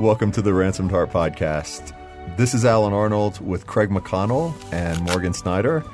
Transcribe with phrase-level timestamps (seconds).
[0.00, 1.94] Welcome to the Ransomed Heart Podcast.
[2.38, 5.84] This is Alan Arnold with Craig McConnell and Morgan Snyder.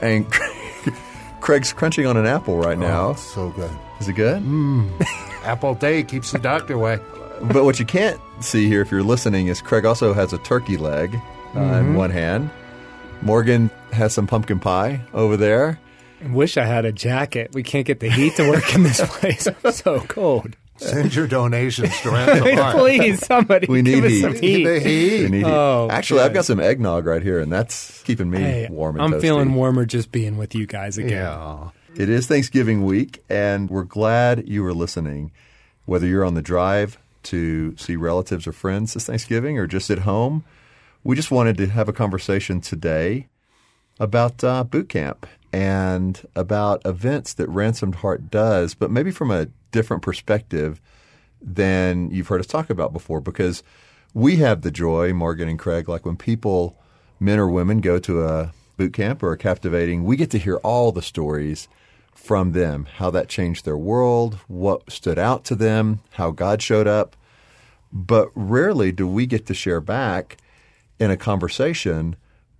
[0.00, 0.30] And
[1.40, 3.08] Craig's crunching on an apple right now.
[3.08, 3.70] Oh, so good.
[3.98, 4.44] Is it good?
[5.42, 7.00] Apple day keeps the doctor away.
[7.42, 10.76] But what you can't see here if you're listening is Craig also has a turkey
[10.76, 11.12] leg
[11.56, 12.48] uh, in one hand.
[13.22, 15.80] Morgan has some pumpkin pie over there.
[16.24, 17.50] I wish I had a jacket.
[17.54, 19.48] We can't get the heat to work in this place.
[19.48, 20.56] I'm so cold.
[20.82, 22.76] Send your donations to Ransom Heart.
[22.76, 24.20] Please, somebody We give need us heat.
[24.22, 24.64] some heat.
[24.64, 25.22] The heat.
[25.24, 25.92] We need Oh, it.
[25.92, 29.12] Actually, I've got some eggnog right here, and that's keeping me Hey, warm and I'm
[29.12, 29.20] toasty.
[29.20, 31.10] feeling warmer just being with you guys again.
[31.10, 31.68] Yeah.
[31.94, 35.30] It is Thanksgiving week, and we're glad you are listening.
[35.84, 40.00] Whether you're on the drive to see relatives or friends this Thanksgiving or just at
[40.00, 40.44] home,
[41.04, 43.28] we just wanted to have a conversation today
[44.00, 49.48] about uh, boot camp and about events that Ransomed Heart does, but maybe from a
[49.70, 50.80] different perspective
[51.40, 53.62] than you've heard us talk about before because
[54.14, 56.78] we have the joy, Morgan and Craig, like when people,
[57.20, 60.56] men or women, go to a boot camp or a captivating, we get to hear
[60.56, 61.68] all the stories
[62.14, 66.86] from them, how that changed their world, what stood out to them, how God showed
[66.86, 67.16] up.
[67.92, 70.38] But rarely do we get to share back
[70.98, 72.16] in a conversation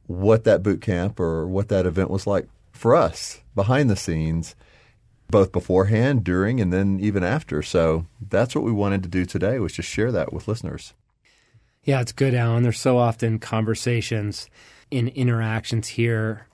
[0.07, 2.49] what that boot camp or what that event was like
[2.83, 4.57] for us behind the scenes
[5.31, 7.63] both beforehand, during, and then even after.
[7.63, 10.93] So that's what we wanted to do today was just share that with listeners.
[11.85, 12.65] Yeah, it's good, Alan.
[12.65, 14.51] There's so often conversations
[14.91, 16.49] in interactions here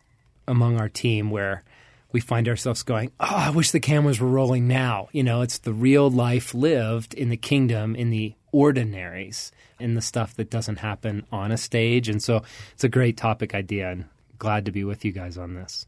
[0.46, 1.64] among our team where
[2.12, 5.08] we find ourselves going, Oh, I wish the cameras were rolling now.
[5.12, 10.02] You know, it's the real life lived in the kingdom, in the ordinaries, in the
[10.02, 12.08] stuff that doesn't happen on a stage.
[12.08, 12.42] And so
[12.74, 14.04] it's a great topic idea and
[14.38, 15.87] glad to be with you guys on this.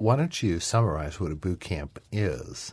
[0.00, 2.72] Why don't you summarize what a boot camp is?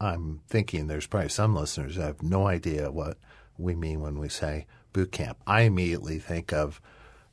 [0.00, 3.18] I'm thinking there's probably some listeners that have no idea what
[3.58, 5.38] we mean when we say boot camp.
[5.44, 6.80] I immediately think of,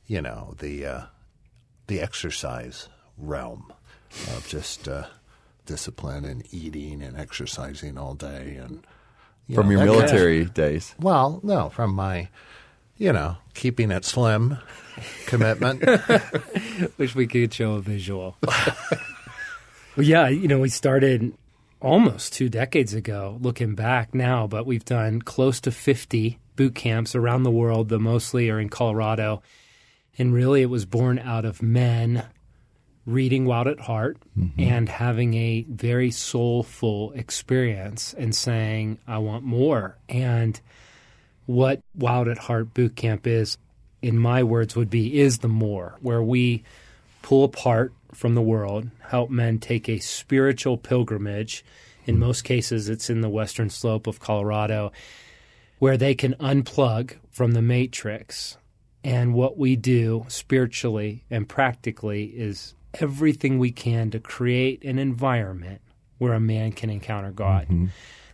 [0.08, 1.02] you know, the uh,
[1.86, 3.72] the exercise realm
[4.34, 5.04] of just uh,
[5.64, 8.84] discipline and eating and exercising all day and
[9.46, 10.92] you From know, your that kind of- military days.
[10.98, 12.30] Well, no, from my,
[12.96, 14.58] you know, keeping it slim
[15.26, 15.84] commitment.
[16.98, 18.36] Wish we could show a visual.
[19.96, 21.34] well, yeah, you know, we started
[21.80, 27.14] almost two decades ago, looking back now, but we've done close to 50 boot camps
[27.14, 29.42] around the world, the mostly are in Colorado.
[30.16, 32.24] And really, it was born out of men
[33.06, 34.60] reading Wild at Heart mm-hmm.
[34.60, 39.98] and having a very soulful experience and saying, I want more.
[40.08, 40.58] And
[41.46, 43.58] what Wild at Heart Boot Camp is,
[44.00, 46.62] in my words, would be is the more, where we
[47.24, 51.64] pull apart from the world, help men take a spiritual pilgrimage.
[52.04, 54.92] In most cases, it's in the western slope of Colorado,
[55.78, 58.58] where they can unplug from the matrix.
[59.02, 65.80] And what we do spiritually and practically is everything we can to create an environment
[66.18, 67.64] where a man can encounter God.
[67.64, 67.86] Mm-hmm.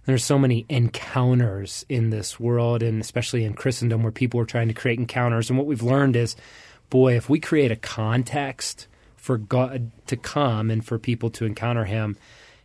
[0.04, 4.66] There's so many encounters in this world, and especially in Christendom, where people are trying
[4.66, 5.48] to create encounters.
[5.48, 6.34] And what we've learned is,
[6.90, 8.86] boy, if we create a context
[9.16, 12.16] for God to come and for people to encounter Him,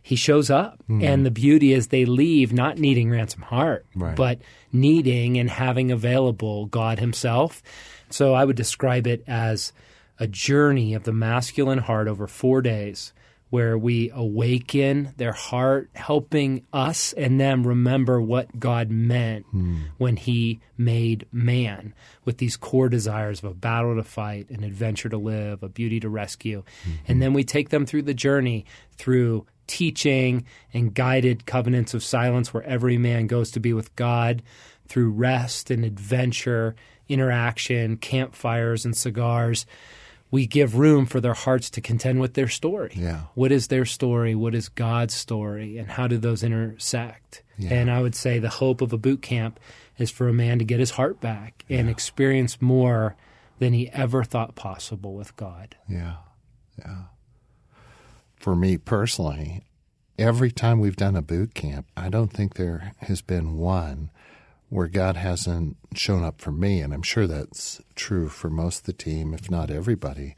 [0.02, 0.78] He shows up.
[0.86, 1.02] Hmm.
[1.02, 4.16] And the beauty is they leave not needing ransom heart, Right.
[4.16, 4.40] but
[4.72, 7.62] needing and having available God Himself.
[8.10, 9.72] So I would describe it as
[10.18, 13.12] a journey of the masculine heart over four days
[13.56, 19.78] where we awaken their heart, helping us and them remember what God meant hmm.
[19.96, 21.94] when He made man
[22.26, 25.98] with these core desires of a battle to fight, an adventure to live, a beauty
[26.00, 26.64] to rescue.
[26.82, 26.96] Mm-hmm.
[27.08, 28.66] And then we take them through the journey
[28.98, 34.42] through teaching and guided covenants of silence where every man goes to be with God
[34.86, 36.76] through rest and adventure,
[37.08, 39.64] interaction, campfires and cigars
[40.30, 42.92] we give room for their hearts to contend with their story.
[42.94, 43.22] Yeah.
[43.34, 44.34] What is their story?
[44.34, 45.78] What is God's story?
[45.78, 47.42] And how do those intersect?
[47.58, 47.74] Yeah.
[47.74, 49.60] And I would say the hope of a boot camp
[49.98, 53.16] is for a man to get his heart back and experience more
[53.58, 55.76] than he ever thought possible with God.
[55.88, 56.16] Yeah.
[56.78, 57.04] Yeah.
[58.36, 59.62] For me personally,
[60.18, 64.10] every time we've done a boot camp, I don't think there has been one
[64.68, 66.80] where God hasn't shown up for me.
[66.80, 70.36] And I'm sure that's true for most of the team, if not everybody.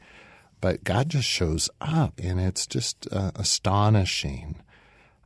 [0.61, 4.57] But God just shows up, and it's just uh, astonishing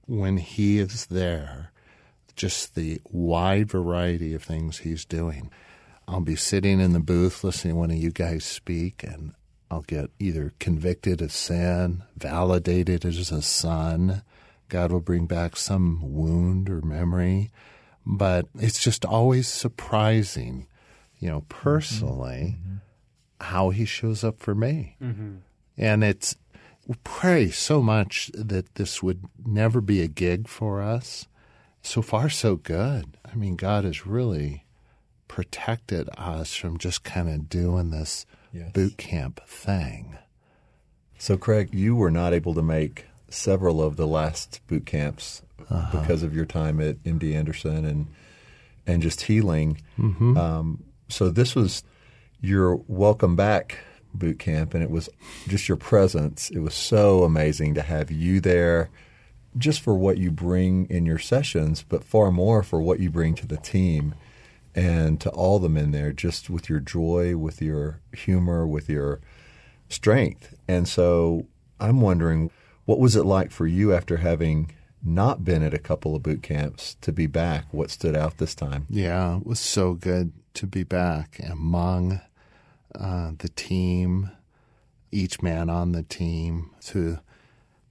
[0.05, 1.71] when He is there,
[2.35, 5.49] just the wide variety of things He's doing.
[6.07, 9.33] I'll be sitting in the booth listening to one of you guys speak, and
[9.71, 14.21] I'll get either convicted of sin, validated as a son.
[14.69, 17.49] God will bring back some wound or memory.
[18.05, 20.67] But it's just always surprising,
[21.19, 22.75] you know, personally, Mm-hmm.
[23.41, 24.95] how he shows up for me.
[25.77, 26.35] And it's
[26.87, 31.27] we pray so much that this would never be a gig for us.
[31.81, 33.17] So far, so good.
[33.29, 34.65] I mean, God has really
[35.27, 38.71] protected us from just kind of doing this Yes.
[38.71, 40.17] boot camp thing.
[41.17, 45.41] So, Craig, you were not able to make several of the last boot camps
[45.91, 48.07] because of your time at MD Anderson and
[48.85, 49.81] and just healing.
[50.37, 51.83] Um, so, this was
[52.41, 53.77] your welcome back
[54.13, 55.09] boot camp, and it was
[55.47, 56.49] just your presence.
[56.49, 58.89] It was so amazing to have you there,
[59.57, 63.35] just for what you bring in your sessions, but far more for what you bring
[63.35, 64.15] to the team
[64.75, 69.21] and to all the men there, just with your joy, with your humor, with your
[69.89, 70.55] strength.
[70.67, 71.45] And so
[71.79, 72.49] I'm wondering,
[72.85, 74.71] what was it like for you after having
[75.03, 77.65] not been at a couple of boot camps to be back?
[77.71, 78.85] What stood out this time?
[78.89, 82.21] Yeah, it was so good to be back among
[82.95, 84.31] uh, the team,
[85.11, 87.19] each man on the team, to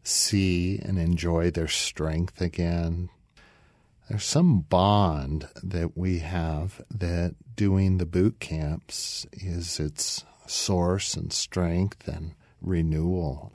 [0.02, 3.08] see and enjoy their strength again.
[4.08, 11.32] There's some bond that we have that doing the boot camps is its source and
[11.32, 13.51] strength and renewal.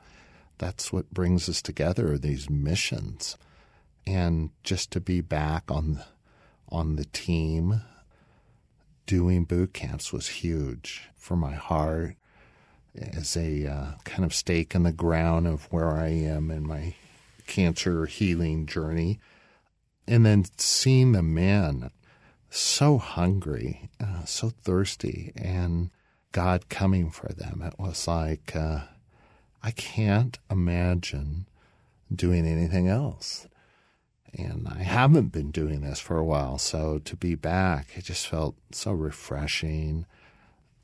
[0.57, 3.37] That's what brings us together, these missions.
[4.05, 6.03] And just to be back on
[6.69, 7.81] on the team
[9.05, 12.17] doing boot camps was huge for my heart
[12.99, 16.95] as a uh, kind of stake in the ground of where I am in my
[17.45, 19.19] cancer healing journey.
[20.07, 21.89] And then seeing the men
[22.49, 25.89] so hungry, uh, so thirsty, and
[26.31, 27.61] God coming for them.
[27.61, 28.81] It was like, uh,
[29.63, 31.47] I can't imagine
[32.13, 33.47] doing anything else.
[34.33, 36.57] And I haven't been doing this for a while.
[36.57, 40.05] So to be back, it just felt so refreshing,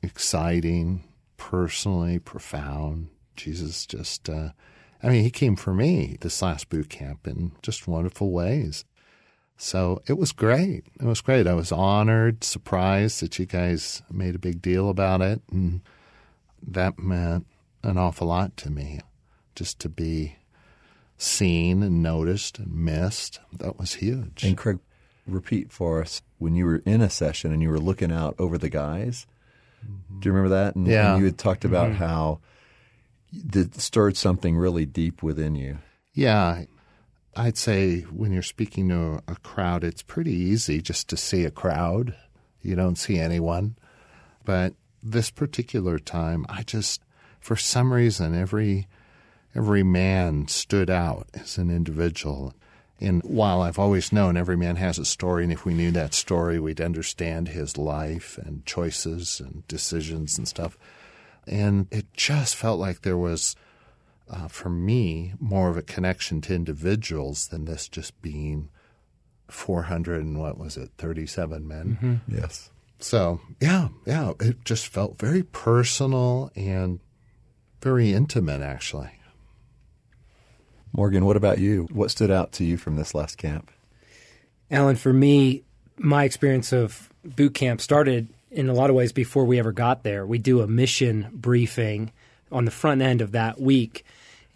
[0.02, 1.04] exciting,
[1.36, 3.08] personally profound.
[3.36, 4.50] Jesus just, uh,
[5.02, 8.84] I mean, he came for me this last boot camp in just wonderful ways.
[9.56, 10.84] So it was great.
[11.00, 11.46] It was great.
[11.46, 15.42] I was honored, surprised that you guys made a big deal about it.
[15.50, 15.80] And
[16.66, 17.46] that meant
[17.84, 19.00] an awful lot to me
[19.54, 20.36] just to be
[21.16, 23.40] seen and noticed and missed.
[23.52, 24.42] That was huge.
[24.42, 24.78] And Craig,
[25.26, 28.58] repeat for us when you were in a session and you were looking out over
[28.58, 29.26] the guys.
[29.84, 30.20] Mm-hmm.
[30.20, 30.74] Do you remember that?
[30.74, 31.12] And, Yeah.
[31.12, 32.04] and you had talked about mm-hmm.
[32.04, 32.40] how
[33.32, 35.78] it stirred something really deep within you.
[36.12, 36.64] Yeah,
[37.36, 41.50] I'd say when you're speaking to a crowd, it's pretty easy just to see a
[41.50, 42.14] crowd.
[42.62, 43.76] You don't see anyone.
[44.44, 47.00] But this particular time, I just,
[47.44, 48.88] for some reason, every
[49.54, 52.54] every man stood out as an individual.
[53.00, 56.14] And while I've always known every man has a story, and if we knew that
[56.14, 60.78] story, we'd understand his life and choices and decisions and stuff.
[61.46, 63.56] And it just felt like there was
[64.30, 68.70] uh, for me, more of a connection to individuals than this just being
[69.48, 72.22] 400 and what was it, 37 men.
[72.26, 72.70] Yes.
[73.00, 77.00] So, yeah, yeah, it just felt very personal and
[77.84, 79.10] very intimate, actually.
[80.90, 81.86] Morgan, what about you?
[81.92, 83.70] What stood out to you from this last camp?
[84.70, 85.64] Alan, for me,
[85.98, 90.02] my experience of boot camp started in a lot of ways before we ever got
[90.02, 90.24] there.
[90.24, 92.10] We do a mission briefing
[92.50, 94.06] on the front end of that week,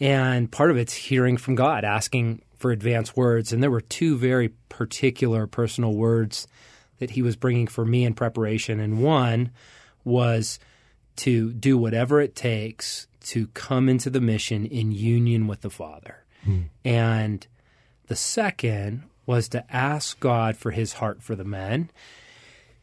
[0.01, 3.53] and part of it's hearing from God, asking for advance words.
[3.53, 6.49] And there were two very particular personal words
[6.99, 8.81] that He was bringing for me in preparation.
[8.81, 9.51] And one
[10.03, 10.59] was
[11.17, 16.25] to do whatever it takes to come into the mission in union with the Father.
[16.45, 16.63] Hmm.
[16.85, 17.47] And
[18.07, 21.91] the second was to ask God for his heart for the men.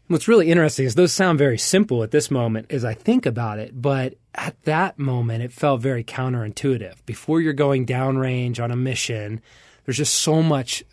[0.08, 3.58] What's really interesting is those sound very simple at this moment as I think about
[3.58, 7.04] it, but at that moment it felt very counterintuitive.
[7.08, 9.42] Before you're going downrange on a mission,
[9.84, 10.84] there's just so much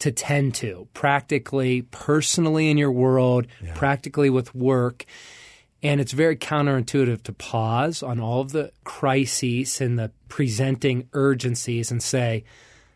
[0.00, 5.04] to tend to practically, personally in your world, practically with work.
[5.82, 11.90] And it's very counterintuitive to pause on all of the crises and the presenting urgencies
[11.90, 12.44] and say,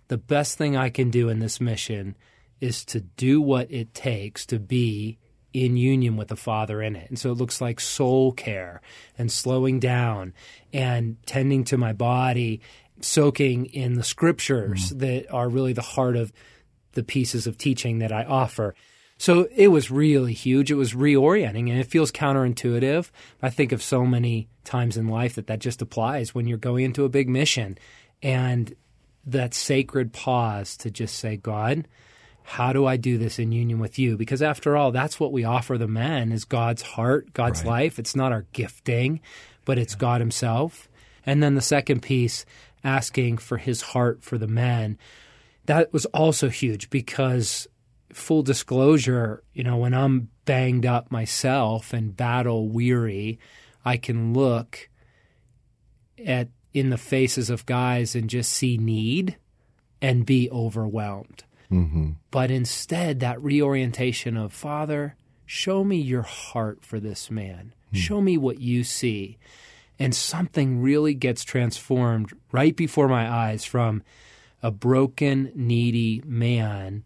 [0.09, 2.17] the best thing I can do in this mission
[2.61, 5.19] is to do what it takes to be
[5.53, 7.09] in union with the Father in it.
[7.09, 8.83] And so it looks like soul care
[9.17, 10.35] and slowing down
[10.73, 12.61] and tending to my body,
[13.01, 14.99] soaking in the scriptures mm.
[14.99, 16.33] that are really the heart of
[16.93, 18.75] the pieces of teaching that I offer.
[19.25, 20.71] So it was really huge.
[20.71, 23.11] It was reorienting and it feels counterintuitive.
[23.41, 26.85] I think of so many times in life that that just applies when you're going
[26.85, 27.79] into a big mission
[28.23, 28.77] and
[29.25, 31.89] that sacred pause to just say, God,
[32.43, 34.19] how do I do this in union with you?
[34.19, 37.85] Because after all, that's what we offer the men is God's heart, God's Right.
[37.85, 37.99] life.
[37.99, 39.21] It's not our gifting,
[39.65, 40.87] but it's God himself.
[41.25, 42.45] And then the second piece,
[42.85, 44.99] asking for his heart for the men.
[45.65, 47.67] That was also huge because
[48.17, 53.39] full disclosure, you know, when I'm banged up myself and battle weary,
[53.85, 54.89] I can look
[56.25, 59.37] at in the faces of guys and just see need
[60.03, 61.45] and be overwhelmed.
[61.71, 62.11] Mm-hmm.
[62.31, 65.17] But instead, that reorientation of Father,
[65.47, 67.73] show me your heart for this man.
[67.93, 69.39] Show me what you see.
[70.01, 74.03] And something really gets transformed right before my eyes from
[74.65, 77.05] a broken, needy man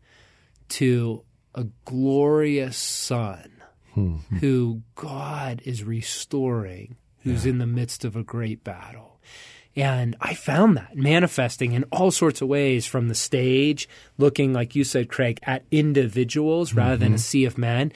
[0.69, 3.63] to a glorious son
[3.95, 4.17] hmm.
[4.41, 9.21] who God is restoring, who's in the midst of a great battle.
[9.77, 14.75] And I found that manifesting in all sorts of ways from the stage, looking, like
[14.75, 17.17] you said, Craig, at individuals rather than mm-hmm.
[17.17, 17.93] a sea of men.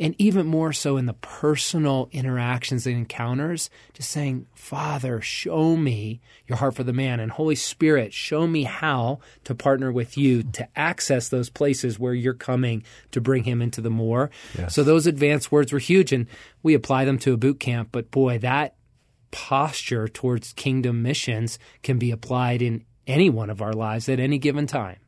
[0.00, 6.20] And even more so in the personal interactions and encounters, just saying, Father, show me
[6.46, 7.18] your heart for the man.
[7.18, 12.14] And Holy Spirit, show me how to partner with you to access those places where
[12.14, 14.30] you're coming to bring him into the more.
[14.56, 14.74] Yes.
[14.74, 16.12] So those advanced words were huge.
[16.12, 16.28] And
[16.62, 17.88] we apply them to a boot camp.
[17.90, 18.76] But boy, that
[19.32, 24.38] posture towards kingdom missions can be applied in any one of our lives at any
[24.38, 24.98] given time.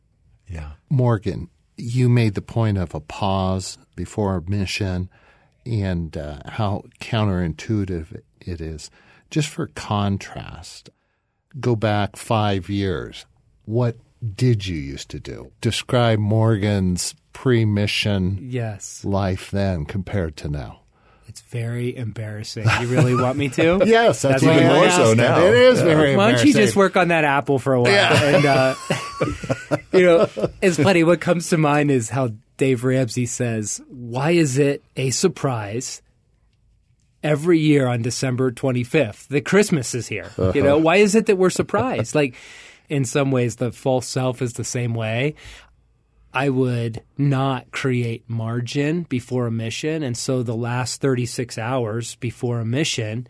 [0.48, 0.72] Yeah.
[0.88, 1.48] Morgan,
[1.80, 5.08] you made the point of a pause before a mission
[5.66, 8.90] and uh, how counterintuitive it is.
[9.30, 10.90] Just for contrast,
[11.58, 13.26] go back five years.
[13.64, 13.96] What
[14.34, 15.52] did you used to do?
[15.60, 19.04] Describe Morgan's pre mission Yes.
[19.04, 20.80] life then compared to now.
[21.30, 22.66] It's very embarrassing.
[22.80, 23.80] You really want me to?
[23.86, 25.16] Yes, that's, That's even more so it.
[25.16, 25.38] now.
[25.46, 25.84] It is Yeah.
[25.84, 27.92] very Why don't you just work on that apple for a while?
[27.92, 28.74] And uh,
[29.92, 30.28] you know,
[30.60, 31.04] it's funny.
[31.04, 36.02] What comes to mind is how Dave Ramsey says, "Why is it a surprise
[37.22, 40.30] every year on December 25th that Christmas is here?
[40.36, 42.16] You know, why is it that we're surprised?
[42.16, 42.34] like,
[42.88, 45.36] in some ways, the false self is the same way."
[46.32, 50.02] I would not create margin before a mission.
[50.02, 53.26] And so the last 36 hours before a mission,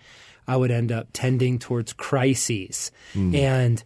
[0.46, 2.90] I would end up tending towards crises.
[3.14, 3.34] Hmm.
[3.34, 3.82] And,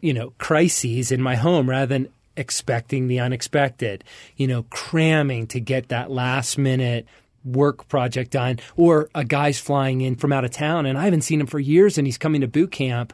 [0.00, 4.04] you know, crises in my home rather than expecting the unexpected,
[4.36, 7.06] you know, cramming to get that last minute
[7.44, 8.58] work project done.
[8.76, 11.60] Or a guy's flying in from out of town and I haven't seen him for
[11.60, 13.12] years and he's coming to boot camp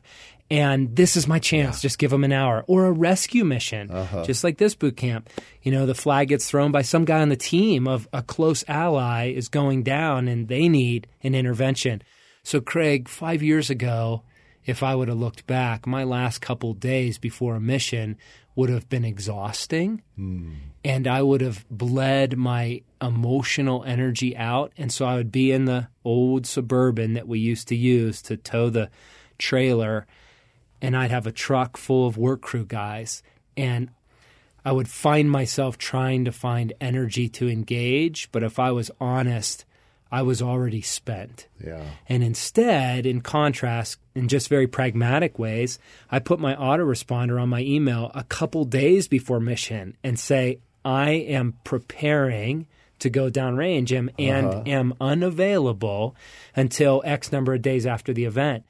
[0.52, 1.80] and this is my chance.
[1.80, 2.62] Just give them an hour.
[2.66, 3.90] Or a rescue mission.
[3.90, 4.24] Uh-huh.
[4.24, 5.30] Just like this boot camp.
[5.62, 8.62] You know the flag gets thrown by some guy on the team of a close
[8.68, 12.02] ally is going down and they need an intervention.
[12.42, 14.24] So craig 5 years ago
[14.64, 18.16] if i would have looked back my last couple days before a mission
[18.54, 20.02] would have been exhausting.
[20.16, 20.52] Hmm.
[20.84, 24.72] And I would have bled my emotional energy out.
[24.76, 28.36] And so I would be in the old suburban that we used to use to
[28.36, 28.90] tow the
[29.38, 30.06] trailer,
[30.82, 33.22] and I'd have a truck full of work crew guys.
[33.56, 33.90] And
[34.64, 38.30] I would find myself trying to find energy to engage.
[38.32, 39.64] But if I was honest,
[40.10, 41.46] I was already spent.
[41.64, 41.82] Yeah.
[42.08, 45.78] And instead, in contrast, in just very pragmatic ways,
[46.10, 51.10] I put my autoresponder on my email a couple days before mission and say, I
[51.10, 52.66] am preparing
[52.98, 54.62] to go downrange and, and uh-huh.
[54.66, 56.14] am unavailable
[56.54, 58.64] until X number of days after the event.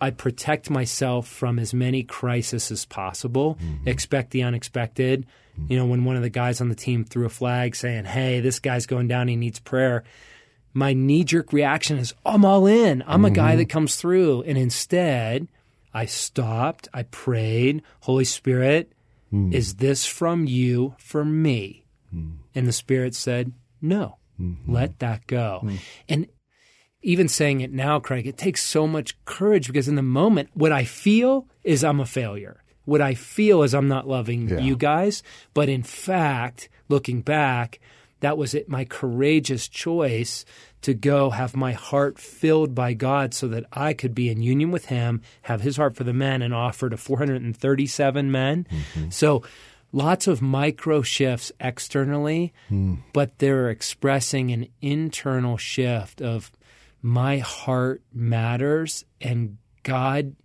[0.00, 3.88] I protect myself from as many crises as possible, mm-hmm.
[3.88, 5.26] expect the unexpected.
[5.68, 8.40] You know, when one of the guys on the team threw a flag saying, Hey,
[8.40, 10.04] this guy's going down, he needs prayer
[10.72, 13.02] my knee jerk reaction is, I'm all in.
[13.06, 13.58] I'm a guy mm-hmm.
[13.58, 14.42] that comes through.
[14.42, 15.48] And instead,
[15.92, 18.92] I stopped, I prayed, Holy Spirit,
[19.32, 19.52] mm.
[19.52, 21.84] is this from you for me?
[22.14, 22.38] Mm.
[22.54, 23.52] And the Spirit said,
[23.82, 24.72] No, mm-hmm.
[24.72, 25.60] let that go.
[25.64, 25.78] Mm.
[26.08, 26.26] And
[27.02, 30.72] even saying it now, Craig, it takes so much courage because in the moment, what
[30.72, 32.62] I feel is I'm a failure.
[32.84, 34.58] What I feel is I'm not loving Yeah.
[34.58, 35.22] you guys.
[35.54, 37.78] But in fact, looking back,
[38.20, 40.44] that was it, my courageous choice
[40.82, 44.70] to go have my heart filled by God so that I could be in union
[44.70, 48.66] with Him, have His heart for the men, and offer to 437 men.
[48.70, 49.10] Mm-hmm.
[49.10, 49.42] So
[49.92, 52.96] lots of micro shifts externally, hmm.
[53.12, 56.50] but they're expressing an internal shift of
[57.02, 60.36] my heart matters and God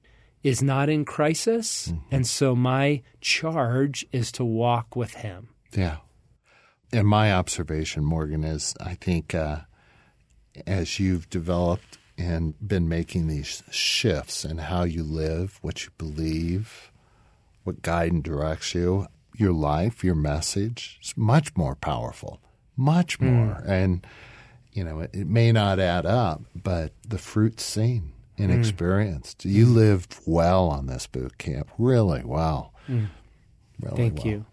[0.44, 1.92] is not in crisis.
[2.12, 5.50] And so my charge is to walk with Him.
[5.76, 5.98] Yeah.
[6.94, 9.62] And my observation, Morgan, is I think uh,
[10.68, 16.92] as you've developed and been making these shifts in how you live, what you believe,
[17.64, 22.40] what guide and directs you, your life, your message is much more powerful,
[22.78, 23.64] much more.
[23.68, 24.06] And,
[24.76, 28.60] you know, it, it may not add up, but the fruit's seen and hmm.
[28.60, 29.46] experienced.
[29.46, 32.74] You lived well on this boot camp, really well.
[32.86, 33.06] Hmm.
[33.80, 34.28] Really Thank well.
[34.28, 34.46] you.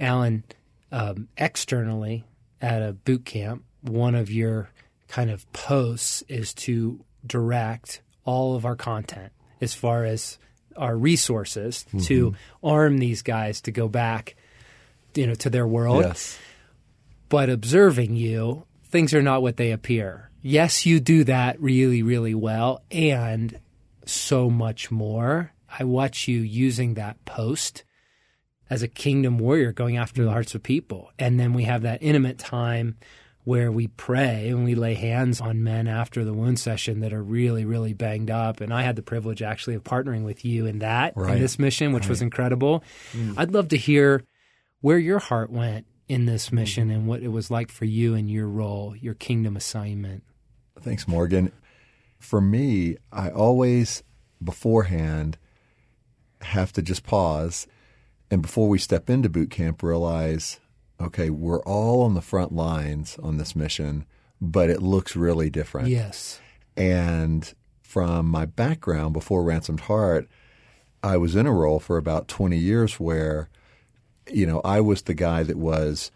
[0.00, 0.44] Alan,
[0.90, 2.24] um, externally
[2.62, 4.70] at a boot camp, one of your
[5.08, 10.38] kind of posts is to direct all of our content as far as
[10.76, 12.66] our resources to mm-hmm.
[12.66, 14.34] arm these guys to go back
[15.14, 16.36] you know to their world Yes.
[17.28, 20.30] but observing you, things are not what they appear.
[20.40, 23.58] Yes, you do that really, really well, and
[24.06, 25.52] so much more.
[25.68, 27.82] I watch you using that post
[28.70, 31.10] as a kingdom warrior going after the hearts of people.
[31.18, 32.96] And then we have that intimate time
[33.42, 37.22] where we pray and we lay hands on men after the wound session that are
[37.22, 38.60] really, really banged up.
[38.60, 41.34] And I had the privilege actually of partnering with you in that, Right.
[41.34, 42.84] in this mission, which was incredible.
[43.12, 43.34] Mm.
[43.36, 44.22] I'd love to hear
[44.82, 46.56] where your heart went in this mm-hmm.
[46.56, 50.22] mission and what it was like for you and your role, your kingdom assignment.
[50.80, 51.52] Thanks, Morgan.
[52.18, 54.02] For me, I always
[54.42, 55.38] beforehand
[56.40, 57.66] have to just pause
[58.30, 60.60] and before we step into boot camp realize
[61.00, 64.06] okay, we're all on the front lines on this mission,
[64.40, 65.88] but it looks really different.
[65.88, 66.40] Yes.
[66.76, 70.28] And from my background before Ransomed Heart,
[71.02, 73.48] I was in a role for about 20 years where,
[74.30, 76.10] you know, I was the guy that was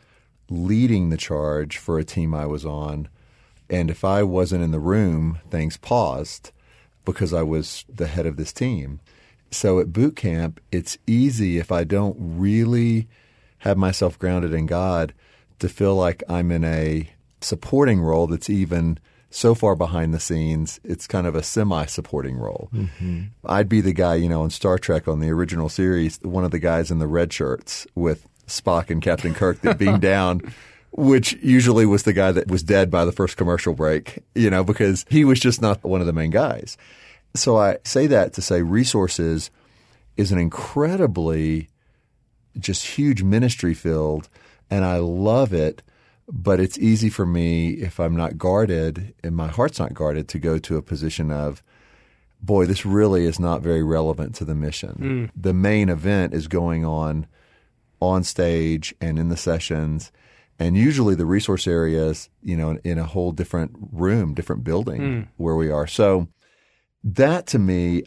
[0.50, 3.08] leading the charge for a team I was on.
[3.70, 6.52] And if I wasn't in the room, things paused
[7.04, 9.00] because I was the head of this team.
[9.50, 13.08] So at boot camp, it's easy if I don't really
[13.58, 15.14] have myself grounded in God
[15.58, 17.10] to feel like I'm in a
[17.40, 18.98] supporting role that's even
[19.30, 22.70] so far behind the scenes, it's kind of a semi supporting role.
[22.74, 23.24] Mm-hmm.
[23.44, 26.50] I'd be the guy, you know, in Star Trek on the original series, one of
[26.50, 30.52] the guys in the red shirts with Spock and Captain Kirk that being down.
[30.90, 34.64] Which usually was the guy that was dead by the first commercial break, you know,
[34.64, 36.78] because he was just not one of the main guys.
[37.34, 39.50] So I say that to say resources
[40.16, 41.68] is an incredibly
[42.58, 44.28] just huge ministry field
[44.70, 45.82] and I love it,
[46.30, 50.38] but it's easy for me if I'm not guarded and my heart's not guarded to
[50.38, 51.62] go to a position of
[52.40, 54.90] boy, this really is not very relevant to the mission.
[55.34, 55.40] Hmm.
[55.40, 57.26] The main event is going on
[58.00, 60.12] on stage and in the sessions
[60.58, 65.20] and usually the resource areas, you know, in a whole different room, different building hmm.
[65.36, 65.86] where we are.
[65.86, 66.28] So
[67.04, 68.04] that to me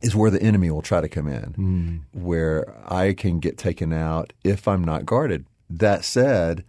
[0.00, 1.96] is where the enemy will try to come in, hmm.
[2.12, 5.46] where I can get taken out if I'm not guarded.
[5.70, 6.64] That said,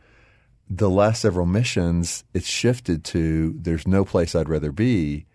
[0.69, 5.25] the last several missions, it's shifted to there's no place I'd rather be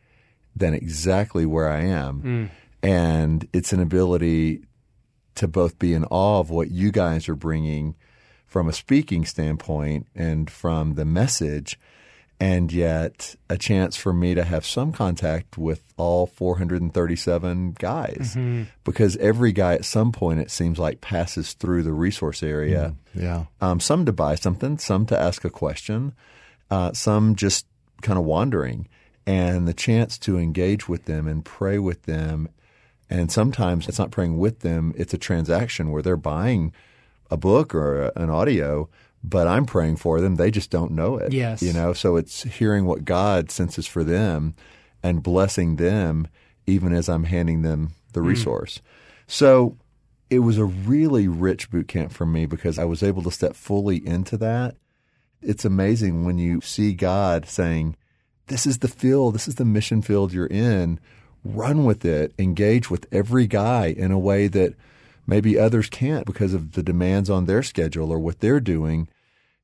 [0.56, 2.20] than exactly where I am.
[2.20, 2.44] Hmm.
[2.82, 4.62] And it's an ability
[5.36, 7.94] to both be in awe of what you guys are bringing
[8.46, 11.78] from a speaking standpoint and from the message,
[12.40, 18.36] and yet a chance for me to have some contact with all 437 guys.
[18.84, 22.94] Because every guy at some point, it seems like, passes through the resource area.
[23.14, 23.44] Yeah.
[23.60, 26.14] Um, some to buy something, some to ask a question,
[26.70, 27.66] uh, some just
[28.02, 28.88] kind of wandering.
[29.26, 32.48] And the chance to engage with them and pray with them.
[33.10, 36.72] And sometimes it's not praying with them, it's a transaction where they're buying
[37.30, 38.88] a book or a, an audio,
[39.22, 40.36] but I'm praying for them.
[40.36, 41.32] They just don't know it.
[41.32, 41.62] Yes.
[41.62, 44.54] You know, so it's hearing what God senses for them
[45.02, 46.28] and blessing them
[46.66, 48.26] even as I'm handing them the mm.
[48.26, 48.80] resource.
[49.26, 49.76] So
[50.30, 53.54] it was a really rich boot camp for me because I was able to step
[53.54, 54.76] fully into that.
[55.40, 57.96] It's amazing when you see God saying,
[58.48, 61.00] This is the field, this is the mission field you're in.
[61.44, 64.74] Run with it, engage with every guy in a way that
[65.28, 69.06] maybe others can't because of the demands on their schedule or what they're doing.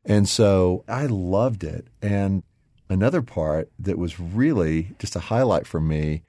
[0.04, 1.86] And so I loved it.
[2.02, 2.42] And
[2.90, 6.22] another part that was really just a highlight for me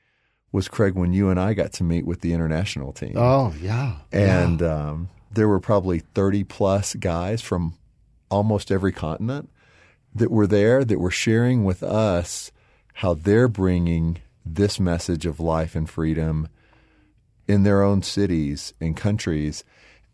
[0.53, 3.15] was Craig when you and I got to meet with the international team.
[3.17, 3.97] Oh, yeah.
[4.13, 7.77] And um, there were probably 30 plus guys from
[8.31, 9.49] almost every continent
[10.13, 12.53] that were there that were sharing with us
[12.93, 16.47] how they're bringing this message of life and freedom
[17.47, 19.63] in their own cities and countries,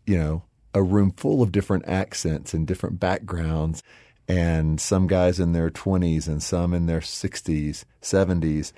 [0.06, 0.42] you know,
[0.74, 3.82] a room full of different accents and different backgrounds,
[4.28, 8.72] and some guys in their 20s and some in their 60s, 70s.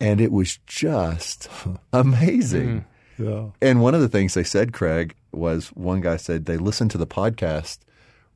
[0.00, 1.48] And it was just
[1.92, 2.84] amazing.
[3.18, 3.28] Mm-hmm.
[3.28, 3.46] Yeah.
[3.62, 6.98] And one of the things they said, Craig, was one guy said they listened to
[6.98, 7.78] the podcast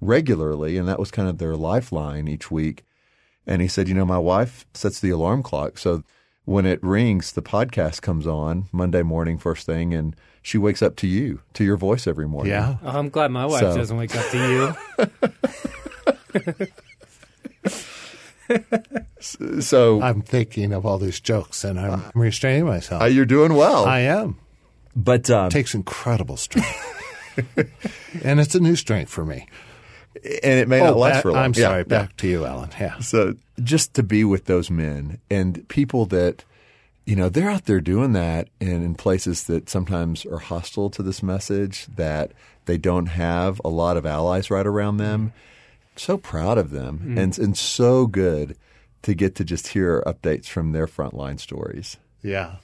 [0.00, 2.84] regularly, and that was kind of their lifeline each week.
[3.46, 5.76] And he said, you know, my wife sets the alarm clock.
[5.78, 6.02] So
[6.44, 10.96] when it rings, the podcast comes on Monday morning, first thing, and she wakes up
[10.96, 12.52] to you, to your voice every morning.
[12.52, 12.76] Yeah.
[12.82, 14.74] Oh, I'm glad my wife So- doesn't wake up to
[16.48, 16.66] you.
[19.20, 23.02] So I'm thinking of all these jokes and I'm restraining myself.
[23.02, 23.84] uh, you're doing well.
[23.84, 24.38] I am.
[24.96, 26.68] but um, takes incredible strength.
[28.24, 29.46] and it's a new strength for me.
[30.24, 31.44] and it may not last back- for long.
[31.44, 31.78] I'm Yeah, sorry.
[31.80, 31.84] yeah.
[31.84, 32.70] Back to you, Alan.
[32.80, 32.98] Yeah.
[33.00, 36.44] So just to be with those men and people that,
[37.04, 41.02] you know, they're out there doing that and in places that sometimes are hostile to
[41.02, 42.32] this message, that
[42.66, 45.32] they don't have a lot of allies right around them.
[45.96, 48.56] So proud of them and, and so good
[49.02, 51.96] to get to just hear updates from their frontline stories.
[52.22, 52.56] Yeah.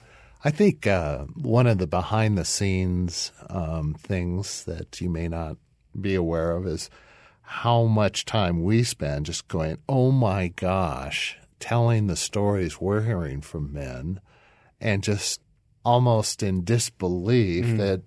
[0.45, 5.57] I think uh, one of the behind the scenes um, things that you may not
[5.99, 6.89] be aware of is
[7.49, 13.41] how much time we spend just going, oh my gosh, telling the stories we're hearing
[13.41, 14.21] from men
[14.81, 15.41] and just
[15.85, 17.79] almost in disbelief mm.
[17.79, 18.03] that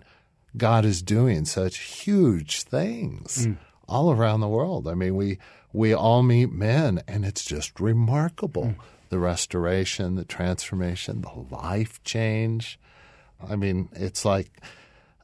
[0.56, 3.56] God is doing such huge things mm.
[3.88, 4.86] all around the world.
[4.86, 5.38] I mean, we
[5.72, 8.76] we all meet men, and it's just remarkable mm.
[9.08, 12.78] the restoration, the transformation, the life change.
[13.48, 14.50] I mean, it's like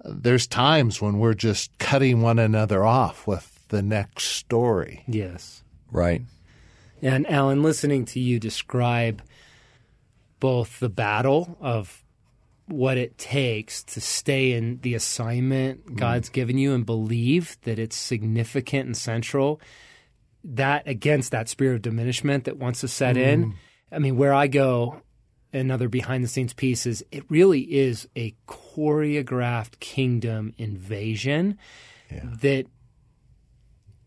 [0.02, 5.04] uh, there's times when we're just cutting one another off with the next story.
[5.06, 5.62] yes.
[5.90, 6.22] Right.
[7.02, 9.22] And Alan, listening to you describe
[10.40, 12.02] both the battle of
[12.66, 15.96] what it takes to stay in the assignment mm.
[15.96, 19.60] God's given you and believe that it's significant and central,
[20.42, 23.46] that against that spirit of diminishment that wants to set in.
[23.46, 23.54] Mm.
[23.92, 25.00] I mean, where I go,
[25.52, 31.58] another behind the scenes piece is it really is a choreographed kingdom invasion
[32.40, 32.66] that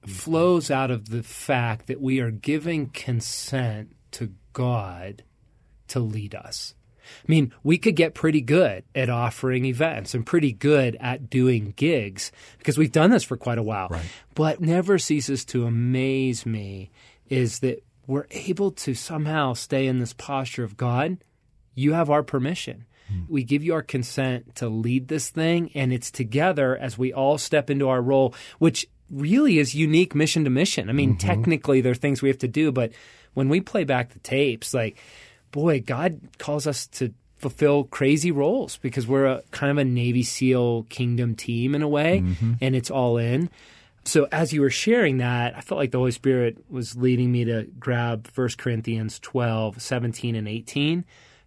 [0.08, 5.24] flows out of the fact that we are giving consent to God
[5.90, 6.76] to lead us.
[7.10, 11.74] I mean, we could get pretty good at offering events and pretty good at doing
[11.76, 13.90] gigs because we've done this for quite a while.
[14.36, 16.92] But never ceases to amaze me
[17.28, 21.18] is that we're able to somehow stay in this posture of God,
[21.76, 22.86] you have our permission.
[23.08, 23.22] Hmm.
[23.28, 27.38] We give you our consent to lead this thing, and it's together as we all
[27.38, 30.90] step into our role, which really is unique mission to mission.
[30.90, 31.28] I mean, mm-hmm.
[31.28, 32.92] technically, there are things we have to do, but
[33.34, 34.98] when we play back the tapes, like,
[35.52, 40.24] boy, God calls us to fulfill crazy roles because we're a kind of a Navy
[40.24, 42.54] SEAL kingdom team in a way, mm-hmm.
[42.62, 43.50] and it's all in.
[44.04, 47.46] So as you were sharing that, I felt like the Holy Spirit was leading me
[47.46, 51.06] to grab 1 Corinthians 12, 17, and 18,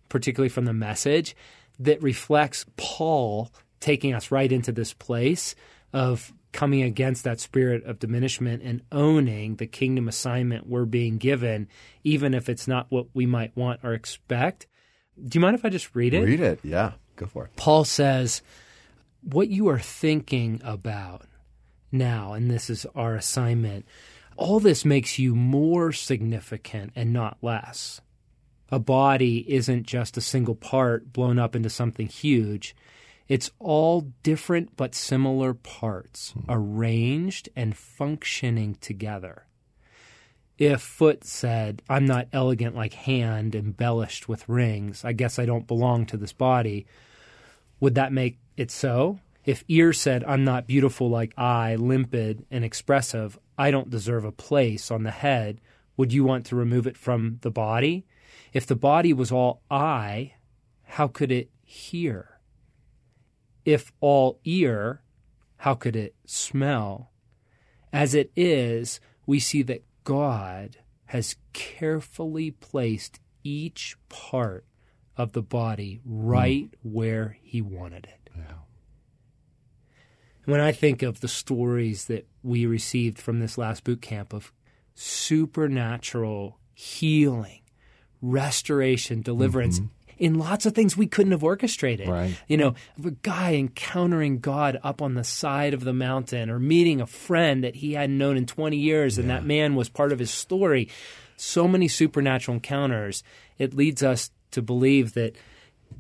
[0.09, 1.35] particularly from the message,
[1.81, 5.55] that reflects Paul taking us right into this place
[5.93, 11.69] of coming against that spirit of diminishment and owning the kingdom assignment we're being given,
[12.05, 14.67] even if it's not what we might want or expect.
[15.23, 16.23] Do you mind if I just read it?
[16.23, 16.61] Read it.
[16.63, 16.93] Yeah.
[17.17, 17.57] Go for it.
[17.57, 18.43] Paul says,
[19.23, 21.27] What you are thinking about
[21.91, 23.87] now, and this is our assignment,
[24.37, 28.01] all this makes you more significant and not less.
[28.71, 32.75] A body isn't just a single part blown up into something huge.
[33.29, 36.41] It's all different but similar parts, hmm.
[36.49, 39.47] arranged and functioning together.
[40.59, 45.67] If foot said, I'm not elegant like hand, embellished with rings, I guess I don't
[45.67, 46.87] belong to this body,
[47.81, 49.19] would that make it so?
[49.45, 54.31] If ear said, I'm not beautiful like eye, limpid and expressive, I don't deserve a
[54.31, 55.61] place on the head,
[55.97, 58.07] would you want to remove it from the body?
[58.53, 60.35] If the body was all eye,
[60.85, 62.32] how could it hear?
[63.65, 65.03] If all ear,
[65.59, 67.11] how could it smell?
[67.93, 74.65] As it is, we see that God has carefully placed each part
[75.17, 78.23] of the body right where He wanted it.
[80.45, 84.53] When I think of the stories that we received from this last boot camp of
[84.95, 87.61] supernatural healing,
[88.21, 90.02] restoration, deliverance, mm-hmm.
[90.23, 92.07] In lots of things we couldn't have orchestrated.
[92.07, 92.39] Right.
[92.47, 97.01] You know, a guy encountering God up on the side of the mountain or meeting
[97.01, 100.21] a friend that he hadn't known in 20 years and that man was part of
[100.21, 100.89] his story.
[101.37, 103.25] So many supernatural encounters.
[103.59, 105.35] It leads us to believe that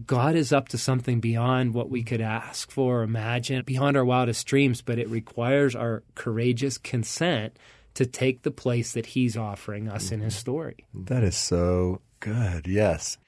[0.06, 4.04] God is up to something beyond what we could ask for or imagine, beyond our
[4.04, 7.58] wildest dreams, but it requires our courageous consent
[7.94, 10.40] to take the place that He's offering us in His mm-hmm.
[10.40, 10.76] story.
[10.94, 12.68] That is so good.
[12.68, 13.18] Yes.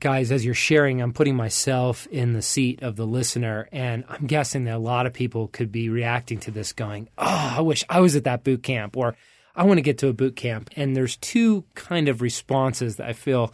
[0.00, 4.26] Guys, as you're sharing, I'm putting myself in the seat of the listener, and I'm
[4.26, 7.82] guessing that a lot of people could be reacting to this going, Oh, I wish
[7.88, 9.16] I was at that boot camp, or
[9.56, 10.70] I want to get to a boot camp.
[10.76, 13.52] And there's two kind of responses that I feel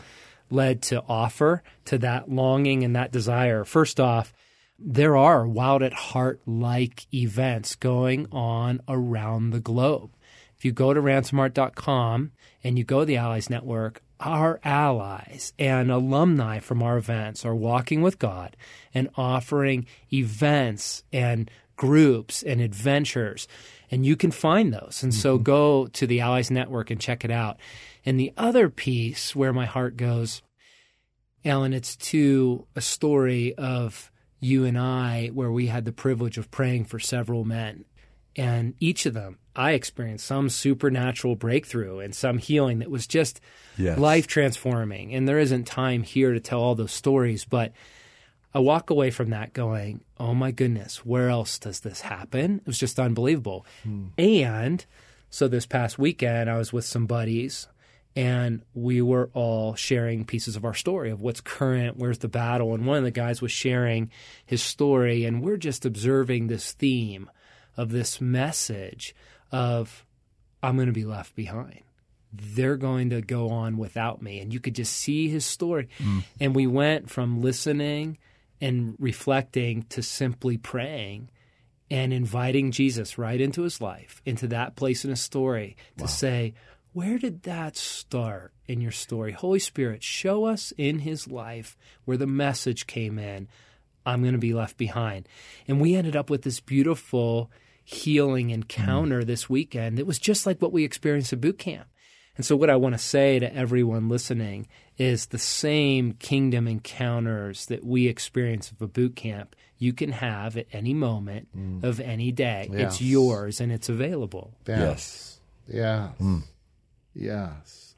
[0.50, 3.64] led to offer to that longing and that desire.
[3.64, 4.34] First off,
[4.78, 10.10] there are Wild at Heart like events going on around the globe.
[10.58, 15.90] If you go to ransomedheart.com and you go to the Allies Network, our allies and
[15.90, 18.56] alumni from our events are walking with God
[18.92, 23.48] and offering events and groups and adventures.
[23.90, 25.02] And you can find those.
[25.02, 25.44] And so mm-hmm.
[25.44, 27.58] go to the Allies Network and check it out.
[28.04, 30.42] And the other piece where my heart goes,
[31.44, 36.50] Alan, it's to a story of you and I where we had the privilege of
[36.50, 37.84] praying for several men.
[38.36, 43.40] And each of them, I experienced some supernatural breakthrough and some healing that was just
[43.78, 43.98] Yes.
[43.98, 45.14] life transforming.
[45.14, 47.72] And there isn't time here to tell all those stories, but
[48.52, 52.56] I walk away from that going, oh my goodness, where else does this happen?
[52.58, 53.66] It was just unbelievable.
[53.82, 54.06] Hmm.
[54.18, 54.84] And
[55.30, 57.68] so this past weekend, I was with some buddies
[58.16, 62.74] and we were all sharing pieces of our story of what's current, where's the battle.
[62.74, 64.10] And one of the guys was sharing
[64.46, 67.28] his story, and we're just observing this theme
[67.76, 69.14] of this message
[69.50, 70.04] of,
[70.62, 71.82] I'm going to be left behind
[72.34, 74.40] they're going to go on without me.
[74.40, 75.88] And you could just see his story.
[75.98, 76.24] Mm.
[76.40, 78.18] And we went from listening
[78.60, 81.30] and reflecting to simply praying
[81.90, 86.54] and inviting Jesus right into his life, into that place in his story to say,
[86.92, 89.32] where did that start in your story?
[89.32, 93.48] Holy Spirit, show us in his life where the message came in.
[94.06, 95.28] I'm going to be left behind.
[95.68, 97.50] And we ended up with this beautiful
[97.84, 99.26] healing encounter mm.
[99.26, 99.98] this weekend.
[99.98, 101.86] It was just like what we experienced at boot camp.
[102.36, 104.66] And so, what I want to say to everyone listening
[104.98, 110.56] is the same kingdom encounters that we experience of a boot camp, you can have
[110.56, 111.84] at any moment mm.
[111.84, 112.68] of any day.
[112.72, 114.54] It's yours and it's available.
[114.66, 115.38] Yes.
[115.68, 116.10] Yes.
[116.20, 116.42] Mm.
[117.14, 117.94] Yes.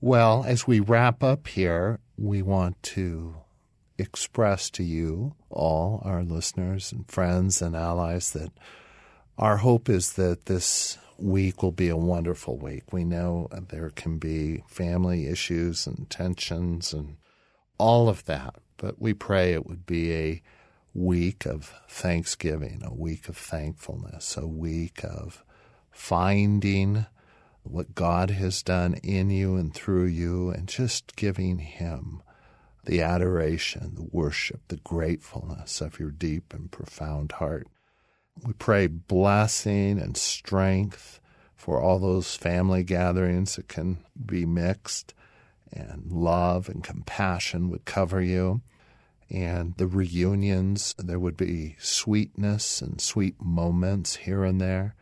[0.00, 3.34] Well, as we wrap up here, we want to
[3.98, 8.52] express to you, all our listeners and friends and allies, that
[9.38, 12.92] our hope is that this week will be a wonderful week.
[12.92, 17.16] We know there can be family issues and tensions and
[17.78, 20.42] all of that, but we pray it would be a
[20.92, 25.44] week of thanksgiving, a week of thankfulness, a week of
[25.90, 27.06] finding
[27.62, 32.22] what God has done in you and through you and just giving Him
[32.84, 37.68] the adoration, the worship, the gratefulness of your deep and profound heart.
[38.44, 41.20] We pray blessing and strength
[41.56, 45.12] for all those family gatherings that can be mixed,
[45.72, 48.62] and love and compassion would cover you.
[49.30, 54.94] And the reunions, there would be sweetness and sweet moments here and there.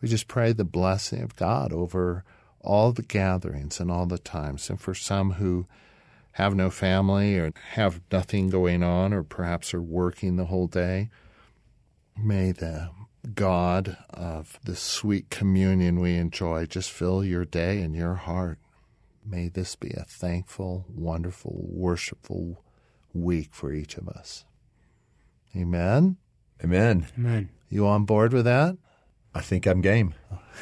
[0.00, 2.24] We just pray the blessing of God over
[2.62, 4.70] all the gatherings and all the times.
[4.70, 5.66] And for some who
[6.32, 11.10] have no family or have nothing going on or perhaps are working the whole day,
[12.16, 12.90] may the
[13.34, 18.58] God of the sweet communion we enjoy just fill your day and your heart.
[19.24, 22.62] May this be a thankful, wonderful, worshipful
[23.12, 24.44] week for each of us.
[25.56, 26.16] Amen.
[26.62, 27.06] Amen.
[27.18, 27.48] Amen.
[27.68, 28.76] You on board with that?
[29.34, 30.14] I think I'm game.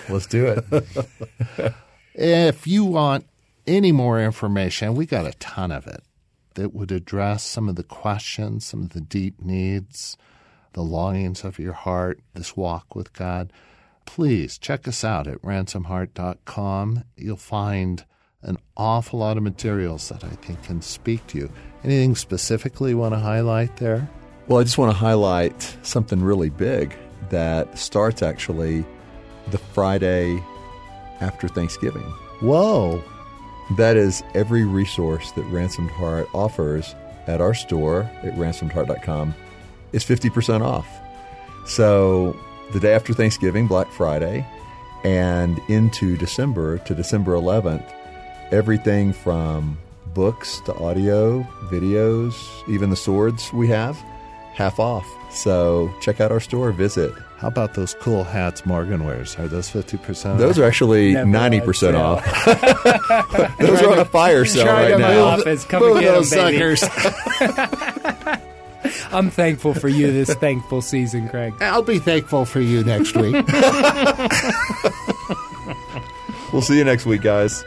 [0.08, 1.74] Let's do it.
[2.14, 3.26] If you want
[3.66, 6.04] any more information, we got a ton of it
[6.54, 10.16] that would address some of the questions, some of the deep needs,
[10.74, 13.52] the longings of your heart, this walk with God.
[14.04, 17.04] Please check us out at ransomedheart.com.
[17.16, 18.04] You'll find
[18.42, 21.52] an awful lot of materials that I think can speak to you.
[21.82, 24.08] Anything specifically you want to highlight there?
[24.46, 26.94] Well, I just want to highlight something really big
[27.30, 28.84] that starts actually
[29.50, 30.42] the Friday
[31.20, 32.02] after Thanksgiving.
[32.40, 33.02] Whoa.
[33.78, 36.94] That is every resource that Ransomed Heart offers
[37.26, 39.34] at our store at ransomedheart.com
[39.94, 40.86] is 50% off.
[41.66, 42.36] So
[42.72, 44.46] the day after Thanksgiving, Black Friday,
[45.04, 47.86] and into December to December 11th,
[48.50, 49.78] everything from
[50.14, 52.34] books to audio, videos,
[52.68, 53.96] even the swords we have,
[54.54, 55.06] half off.
[55.30, 57.12] So check out our store, visit.
[57.36, 59.36] How about those cool hats Morgan wears?
[59.36, 62.24] Are those 50% Those are actually Never 90% off.
[63.58, 65.24] Those are on a fire sale right now.
[65.24, 66.76] Off come Move and those baby.
[66.76, 66.88] suckers.
[69.12, 71.54] I'm thankful for you this thankful season, Craig.
[71.60, 73.34] I'll be thankful for you next week.
[76.54, 77.64] We'll see you next week, guys.